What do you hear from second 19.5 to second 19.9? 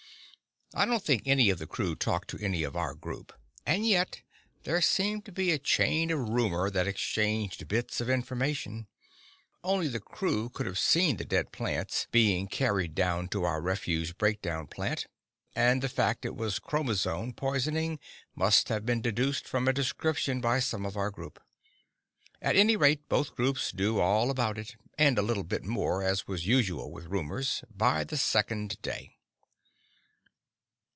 a